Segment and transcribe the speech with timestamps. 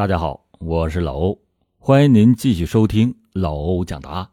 [0.00, 1.38] 大家好，我是老欧，
[1.78, 4.30] 欢迎您继续收听老欧讲答。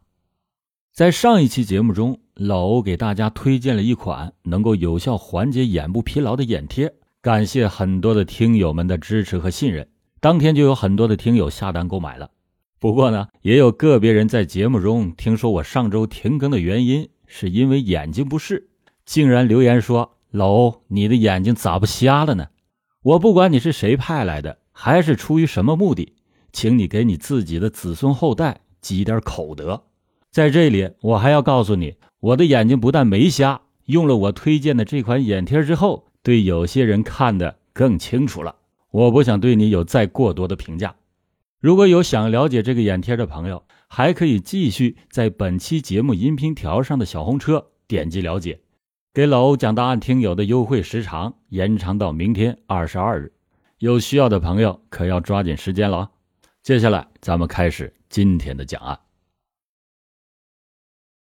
[0.93, 9.85] 在上一期节目中，老欧给大家推荐了一款能够有效缓解眼部疲劳的眼贴，感谢很多的听友们的支持和信任。
[10.21, 12.31] 当天就有很多的听友下单购买了。
[12.79, 18.69] 不过呢，也有个别人在节目中听说我上周停更的原因是因为眼睛不适，
[19.05, 22.47] 竟然留言说：“老欧，你的眼睛咋不瞎了呢？”
[23.03, 26.13] 我不管你是谁派来的，还是出于什么目的，
[26.53, 29.81] 请你给你自己的子孙后代积点口德。
[30.29, 38.55] 在这里，我还要告诉你，我的眼睛不但没瞎，用了我推荐的这款眼贴之后，对有些人看得更清楚了。
[38.91, 40.95] 我不想对你有再过多的评价。
[41.59, 48.59] 如果有想了解这个眼贴的朋友，还可以继续在本期节目音频条上的小红车点击了解，
[49.11, 53.33] 给老欧讲答案听友的优惠时长延长到明天二十二日。
[53.79, 56.11] 有需要的朋友可要抓紧时间了啊！
[56.63, 58.99] 接下来咱们开始今天的讲案。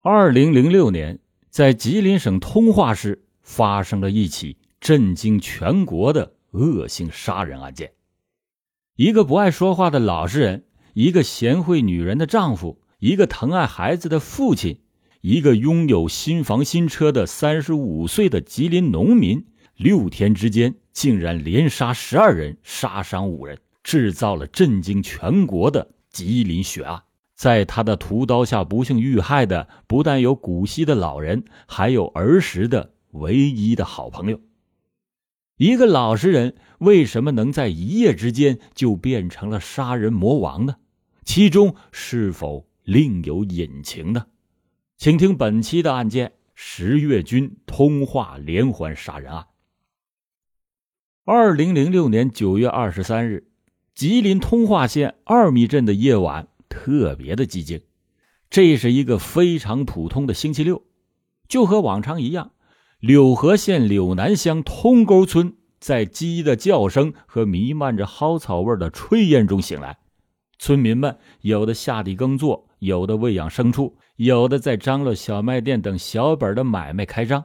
[0.02, 7.94] 二零零六年，在吉林省通化市发生了一起震惊全国的恶性杀人案件。
[8.96, 14.82] 一个不爱说话的老实人，一个贤惠女人的丈夫，一个疼爱孩子的父亲，
[15.22, 27.02] 一个拥有新房新车的三十五岁的吉林农民，六天之间竟然连杀十二人，杀伤五人，制造了震惊全国的吉林血案。
[27.34, 34.40] 在他的屠刀下不幸遇害的，不但有古稀的老人，还有儿时的唯一的好朋友。
[35.56, 40.76] 一个老实人为什么能在一夜之间就变成了杀人魔王呢？
[41.24, 44.26] 其中是否另有隐情呢？
[44.96, 49.46] 请听本期的案件：十月军通化连环杀人案。
[51.24, 53.46] 二零零六年九月二十三日，
[53.94, 56.48] 吉林通化县二米镇的夜晚。
[56.68, 57.80] 特别的寂静，
[58.50, 60.82] 这是一个非常普通的星期六，
[61.46, 62.50] 就和往常一样，
[62.98, 69.98] 柳河县柳南乡通沟村在鸡的叫声和弥漫着蒿草味的炊烟中醒来。
[70.58, 77.44] 村民们有的下地耕作，有的喂养牲畜，有的在张罗小卖店等小本的买卖开张。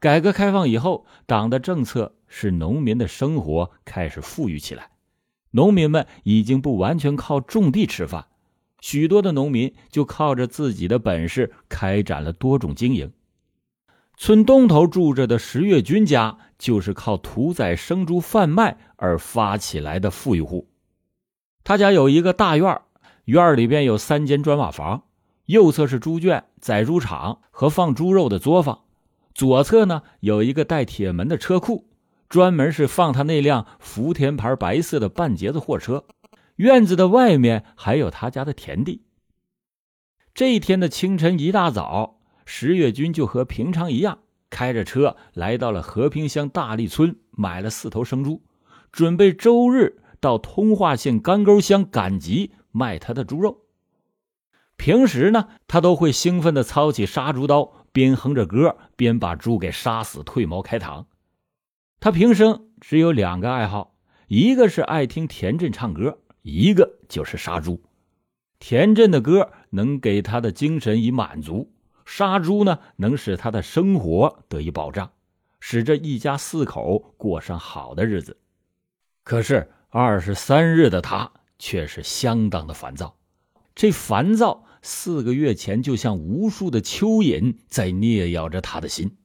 [0.00, 4.92] 改革开放以后，党的政策使农民的生活开始富裕起来，
[5.50, 8.28] 农民们已经不完全靠种地吃饭。
[8.80, 13.12] 许多的农民就靠着自己的本事开展了多种经营。
[14.16, 20.70] 村东头住着的石月军家就是靠屠宰生猪贩卖而发起来的富裕户。
[21.62, 22.80] 他家有一个大院
[23.26, 25.02] 院里边有三间砖瓦房，
[25.44, 28.84] 右侧是猪圈、宰猪场和放猪肉的作坊，
[29.34, 31.88] 左侧呢有一个带铁门的车库，
[32.28, 36.04] 专门是放他那辆福田牌白色的半截子货车。
[36.56, 39.02] 院子的外面还有他家的田地。
[40.34, 44.18] 这一天的清晨一大早，石月军就和平常一样，
[44.50, 48.42] 开着车来到了和平乡大利村，买了四头生猪，
[48.92, 53.62] 准备周日到通化县干沟乡赶集卖他的猪肉。
[54.76, 61.06] 平时呢，他都会兴奋地操起杀猪刀，边哼着歌，边把猪给杀死，褪毛开膛。
[61.98, 63.94] 他平生只有两个爱好，
[64.28, 66.18] 一个是爱听田震唱歌。
[66.42, 67.82] 一个就是杀猪，
[68.58, 71.70] 田震的歌能给他的精神以满足，
[72.06, 75.12] 杀猪呢能使他的生活得以保障，
[75.60, 78.38] 使这一家四口过上好的日子。
[79.22, 83.14] 可是二十三日的他却是相当的烦躁，
[83.74, 89.16] 这烦躁四个月前就像无数的蚯蚓在啮咬着他的心。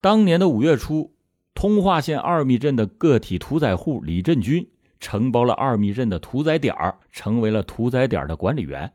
[0.00, 1.14] 当年的五月初，
[1.54, 4.68] 通化县二密镇的个体屠宰户李振军。
[5.00, 6.74] 承包了二密镇的屠宰点，
[7.12, 8.94] 成为了屠宰点的管理员。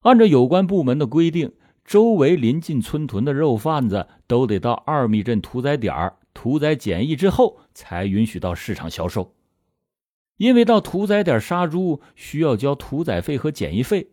[0.00, 1.52] 按照有关部门的规定，
[1.84, 9.34] 周围临近村屯的肉贩子都得到二密镇屠宰点屠宰检疫之后，才允许到市场销售。
[10.38, 14.12] 因为到屠宰点杀猪需要交屠宰费和检疫费，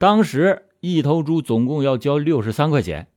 [0.00, 3.08] 当时一头猪总共要交六十三块钱。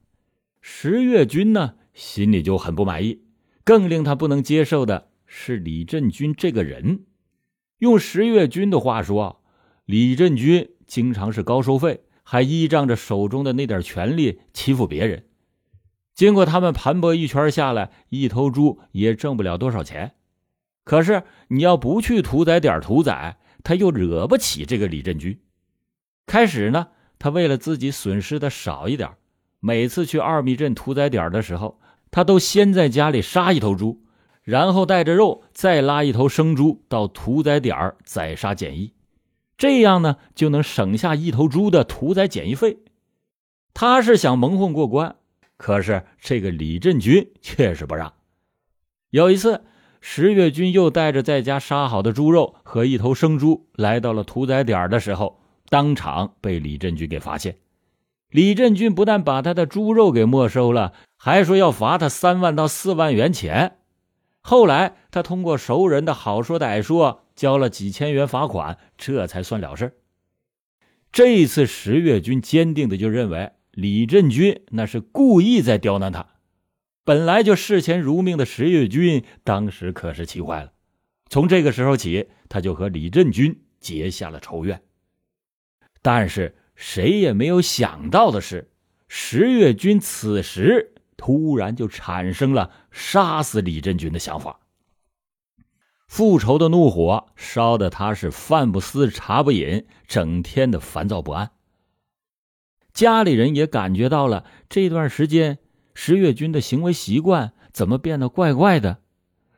[0.60, 3.22] 石月军呢，心里就很不满意。
[3.64, 7.06] 更令他不能接受的是李振军这个人。
[7.78, 9.42] 用石月军的话说，
[9.86, 15.26] 李振军经常是高收费，还依仗着手中的那点权力欺负别人。
[16.14, 20.16] 经过他们盘剥一圈下来，一头猪也挣不了多少钱。
[20.84, 25.40] 可是你要不去屠宰点屠宰，他又惹不起这个李振军。
[26.26, 26.88] 开始呢，
[27.20, 29.12] 他为了自己损失的少一点，
[29.60, 31.80] 每次去二密镇屠宰点的时候，
[32.12, 34.02] 他都先在家里杀一头猪，
[34.44, 38.94] 然后带着肉再拉一头生猪到屠宰点宰杀检疫，
[39.58, 42.80] 这样呢就能省下一头猪的屠宰检疫费。
[43.74, 45.16] 他是想蒙混过关，
[45.58, 48.14] 可是这个李振军却是不让。
[49.10, 49.64] 有一次，
[50.02, 55.40] 石月军又带着在家杀好的猪肉和一头生猪来到了屠宰点的时候，
[55.74, 57.58] 当场被李振军给发现。
[58.30, 63.78] 李振军不但把他的猪肉给没收了，还说要罚他三万到四万元钱。
[64.42, 69.98] 后来，他通过熟人的好说歹说，交了几千元罚款，这才算了事
[71.12, 76.28] 这一次，石月军坚定的就认为李振军那是故意在刁难他。
[77.04, 80.72] 本来就视钱如命的石月军，当时可是气坏了。
[81.30, 84.80] 从这个时候起，他就和李振军结下了仇怨。
[86.04, 88.70] 但是，谁也没有想到的是，
[89.08, 90.92] 石月军此时。
[91.16, 94.60] 突然就产生了杀死李振军的想法。
[96.06, 101.52] 复仇的怒火烧得他是饭不思茶不饮，整天的烦躁不安。
[102.94, 105.60] 家里人也感觉到了这段时间
[105.94, 108.98] 石月军的行为习惯怎么变得怪怪的。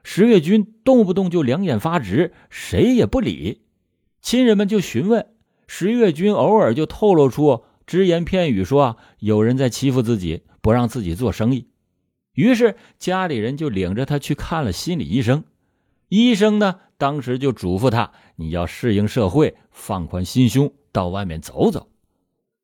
[0.04, 3.64] 石月军动不动就两眼发直，谁也不理。
[4.22, 5.34] 亲人们就询问
[5.68, 10.44] 石月军，偶尔就透露出只言片语，说有人在欺负自己。
[10.66, 11.68] 不让自己做生意，
[12.34, 15.44] 于是家里人就领着他去看了心理医生。
[16.10, 21.88] 医生呢，当时就嘱咐他：“你要适应社会，放宽心胸，到外面走走。”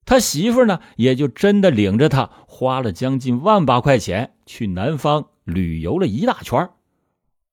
[0.03, 6.71] 他媳妇呢，也就真的领着他花了将近万把块钱去南方旅游了一大圈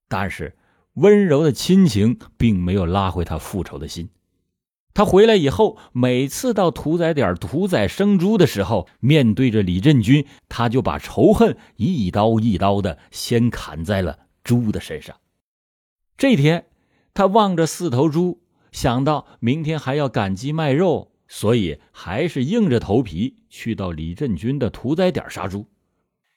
[0.08, 0.56] 但是
[0.94, 4.08] 温柔的亲情并没有拉回他复仇的心。
[4.98, 15.14] 他回来以后，每次到屠宰点屠宰生猪的时候，面对着李振军，他就把仇恨一刀一刀的先砍在了猪的身上。
[16.16, 16.66] 这天，
[17.14, 18.40] 他望着四头猪，
[18.72, 25.66] 想到明天还要赶集卖肉，所以还是硬着头皮去到李振军的屠宰点杀猪。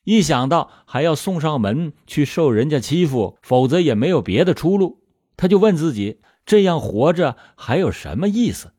[0.04, 5.02] 一想到还要送上门去受人家欺负，否则也没有别的出路，
[5.36, 6.20] 他就问自己。
[6.52, 8.74] 这样活着还有什么意思？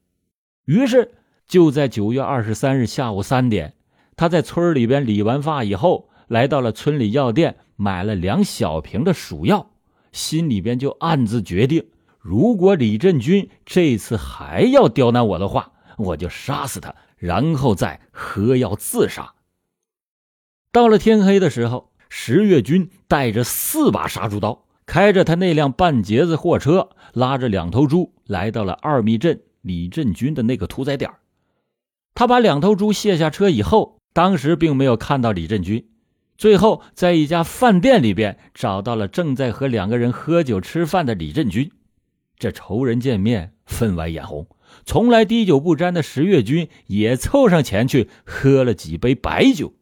[0.67, 1.13] 于是
[1.47, 3.73] 就在九月二十三日下午三点，
[4.15, 9.71] 他在村里边理完发以后，来到了村里药店，买了两小瓶的鼠药，
[10.13, 11.87] 心里边就暗自决定：
[12.19, 19.33] 如果李振军这次还要刁难我的话，我就杀死他，然后再喝药自杀。
[20.71, 24.67] 到了天黑的时候，石月军带着四把杀猪刀。
[24.85, 31.11] 开着他那辆半截子货车，拉着两头猪来到了二密镇李振军的那个屠宰点
[32.15, 35.89] 他把两头猪卸下车以后，当时并没有看到李振军。
[36.37, 41.71] 最后，在一家饭店里边找到了正在和两个人喝酒吃饭的李振军。
[42.39, 44.47] 这仇人见面，分外眼红。
[44.85, 49.75] 从来滴酒不沾的石月军也凑上前去喝了几杯白酒。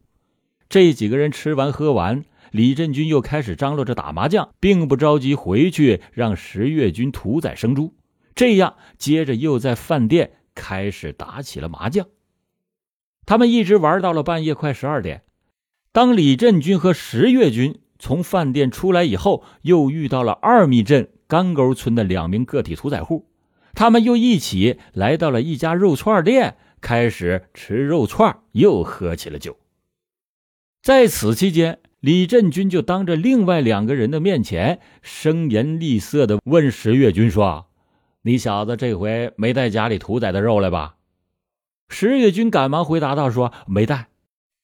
[0.69, 2.25] 这几个人吃完喝完。
[2.51, 7.95] 李振军又开始张罗着打麻将，并不着急回去让十月军屠宰生猪。
[8.35, 12.07] 这样，接着又在饭店开始打起了麻将。
[13.27, 15.23] 他们一直玩到了半夜快十二点。
[15.93, 23.29] 当李振军和十月军从饭店出来以后，又遇到了二密镇干沟村的两名个体屠宰户，
[23.75, 29.57] 他们又一起来到了一家肉串店，开始吃肉串，又喝起了酒。
[30.83, 31.79] 在此期间。
[32.01, 37.67] 李振军就当着另外两个人的面前，声言厉色的问石月军说
[38.25, 40.97] ：“你小子这回没带家里屠宰的肉来吧？”
[41.91, 44.09] 石月军赶忙回答道：“说没带。”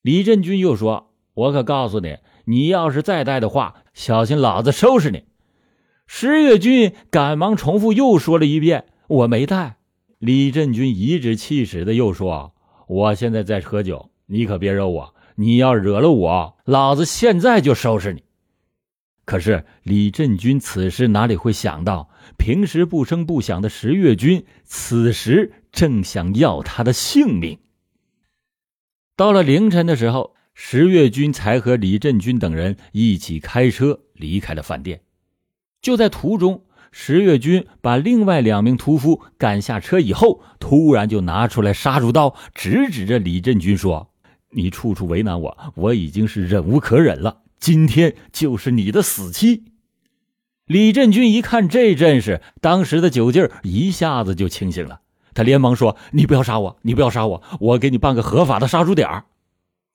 [0.00, 2.16] 李振军又说：“我可告诉你，
[2.46, 5.24] 你要是再带的话，小心老子收拾你。”
[6.08, 9.76] 石月军赶忙重复又说了一遍：“我没带。”
[10.18, 12.54] 李振军颐指气使的又说
[12.88, 18.24] ：“我现在在喝酒，你可别惹我。”你要惹了我，老子现在就收拾你！
[19.24, 27.58] 可是李振军此时哪里会想到，平时不声不响的石月军，此时正想要他的性命。
[29.16, 35.02] 到了凌晨的时候，石月军才和李振军等人一起开车离开了饭店。
[35.82, 44.10] 就在途中，石月军把另外两名屠夫赶下车以后，突然就拿出来杀猪刀，直指着李振军说。
[44.56, 47.42] 你处处为难我，我已经是忍无可忍了。
[47.60, 49.64] 今天就是你的死期。
[50.64, 55.02] 李振军一看这阵势，当时的酒劲儿一下子就清醒了。
[55.34, 59.24] 他连忙说：“你不要杀我，你不要杀我，我给你办个合法的杀猪点。”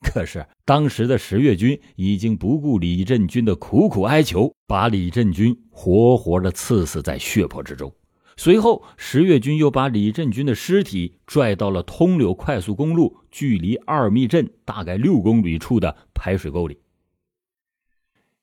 [0.02, 7.92] 可是当时的十月军已经不顾李振军的苦苦哀求，把李振军活活的刺死在血泊之中。
[8.38, 16.80] 随后，十月军又把李振军的尸体拽到了通柳快速公路距离二密镇大概六公里处的排水沟里。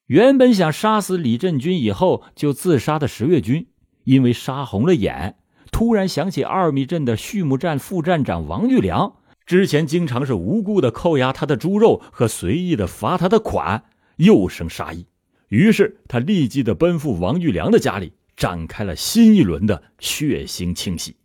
[0.07, 3.67] 原本想杀死李振军以后就自杀的十月军，
[4.05, 5.37] 因为杀红了眼，
[5.71, 9.17] 突然想起二密镇的畜牧站副站长王玉良。
[9.45, 13.85] 之前经常是无故的扣押他的猪肉和随意的罚他的款，
[14.17, 15.07] 又生杀意，
[15.49, 21.17] 于是他立即的奔赴王玉良的家里，展开了新一轮的血腥清洗。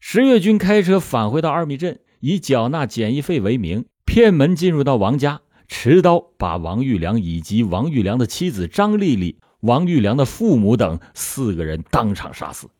[0.00, 12.70] 十月军开车返回到二密镇，以缴纳检疫费为名，骗门进入到王家，持刀把王玉良以及王玉良的妻子张丽丽、王玉良的父母等四个人当场杀死。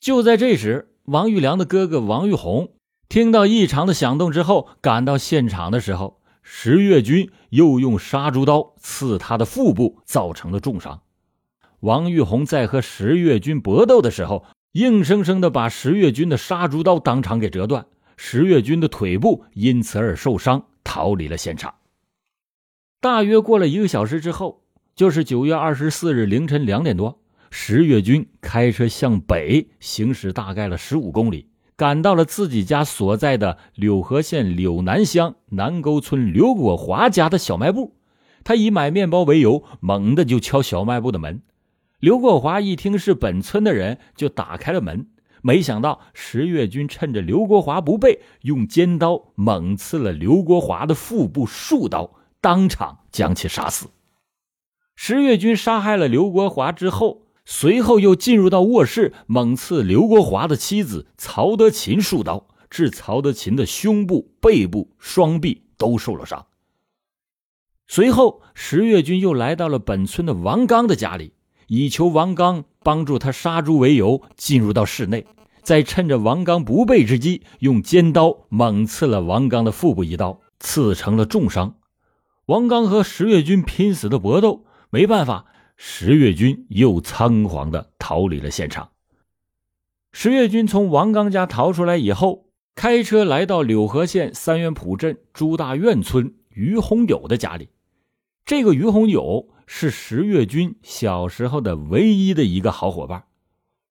[0.00, 0.92] 就在这时。
[1.06, 2.74] 王玉良的哥哥王玉红
[3.08, 11.00] 听到异常的响动之后，赶到现场的时候，石月军又用杀猪刀刺他的腹部，造成了重伤。
[11.80, 17.86] 王玉红在和石月军搏斗的时候，硬生生的把石月军的杀猪刀当场给折断，
[18.18, 21.74] 石月军的腿部因此而受伤，逃离了现场。
[23.00, 24.62] 大约过了一个小时之后，
[24.94, 27.22] 就是九月二十四日凌晨两点多。
[27.50, 37.94] 十月军开车向北行驶，大概了十五公里，赶到了自己家所在的柳河县柳南乡南沟村刘国华家的小卖部。
[38.44, 41.42] 他以买面包为由，猛地就敲小卖部的门。
[41.98, 45.08] 刘国华一听是本村的人，就打开了门。
[45.42, 53.88] 没想到石月军趁着刘国华不备，用尖刀猛刺了刘国华的腹部数刀，当场将其杀死。
[54.94, 57.25] 石月军杀害了刘国华之后。
[57.48, 66.46] 随后又进入到卧室，猛刺刘国华的妻子曹德勤数刀，致曹德勤的胸部、背部、双臂都受了伤。
[67.86, 71.34] 随后，石月军又来到了本村的王刚的家里，
[71.68, 75.24] 以求王刚帮助他杀猪为由，进入到室内，
[75.62, 81.76] 再趁着王刚不备之机，用尖刀猛刺了王刚的腹部一刀，刺成了重伤。
[82.46, 85.46] 王刚和石月军拼死的搏斗，没办法。
[85.78, 88.90] 十月军又仓皇的逃离了现场。
[90.12, 97.68] 十月军从王刚家逃出来以后，开车来到柳河县三元浦镇朱大院村于洪友的家里。
[98.46, 103.24] 这个于洪友是十月军小时候的唯一的一个好伙伴。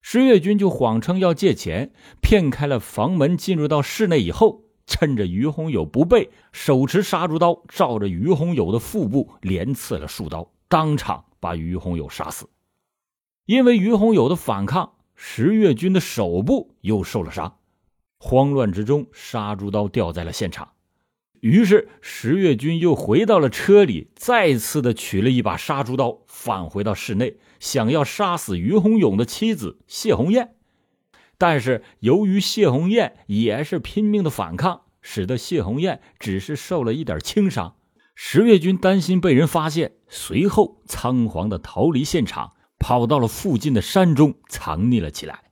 [0.02, 11.24] 十月军就谎称要借钱，骗开了房门，进入到室内以后，趁着于洪友不备，手持杀猪刀，照着于洪友的腹部连刺了数刀，当场。
[11.46, 12.48] 把于洪友杀死，
[13.44, 17.58] 因为于洪友的反抗，石月军的手部又受了伤。
[18.18, 20.72] 慌乱之中，杀猪刀掉在了现场。
[21.38, 30.56] 于是石月军又回到了车里，再次的取了一把杀猪刀，返回到室内，想要杀死于洪勇的妻子谢红艳。
[31.38, 37.76] 但是由于谢红艳也是拼命的反抗，使得谢红艳只是受了一点轻伤。
[38.18, 45.44] 十月军担心被人发现，随后仓皇的逃离现场，跑到了附近的山中藏匿了起来。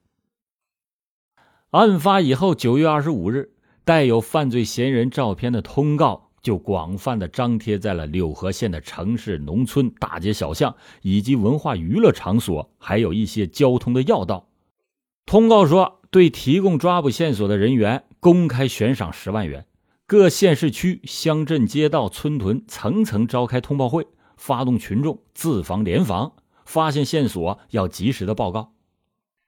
[1.73, 3.53] 案发以后，九月二十五日，
[3.85, 14.49] 带有犯罪嫌疑人照片的通告就广泛的张贴在了柳河县的城市、农村大街小巷，以及文化娱乐场所，还有一些交通的要道。
[15.27, 19.67] 通告说，对提供抓捕线索的人员，公开悬赏十万元。
[20.07, 24.07] 各县市区、乡镇、街道、村屯层层召开通报会，
[24.37, 26.35] 发动群众自防联防，
[26.67, 28.75] 发现线索要及时的报告。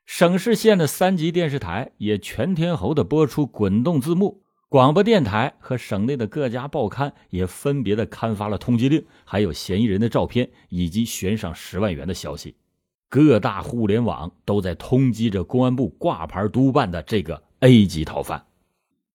[0.06, 12.56] 省市县的三级电视台也全天候的播出滚动字幕，广播电台和省内的各家报刊也分别的刊发了通缉令，还有嫌疑人的照片以及悬赏十万元的消息。
[13.10, 18.46] 各大互联网都在通缉着公安部挂牌督办的这个 A 级逃犯。